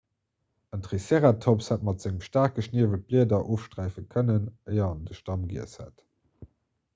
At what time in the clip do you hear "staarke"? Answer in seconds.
2.29-2.65